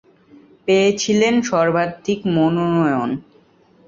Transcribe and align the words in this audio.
পেয়েছিলেন 0.65 1.35
সর্বাধিক 1.41 2.19
মনোনয়ন। 2.35 3.09